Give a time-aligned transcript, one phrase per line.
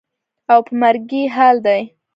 [0.51, 1.81] او په مرګي حال دى.